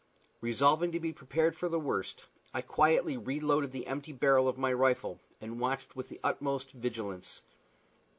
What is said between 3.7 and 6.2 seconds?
the empty barrel of my rifle and watched with the